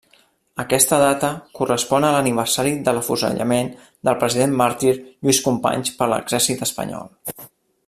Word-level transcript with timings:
Aquesta 0.61 0.97
data 1.01 1.29
correspon 1.59 2.07
a 2.07 2.09
l'aniversari 2.15 2.71
de 2.87 2.95
l'afusellament 2.99 3.69
del 4.09 4.17
president 4.25 4.57
màrtir 4.63 4.95
Lluís 5.03 5.43
Companys 5.51 5.95
per 6.01 6.09
l'exèrcit 6.17 6.67
espanyol. 6.71 7.15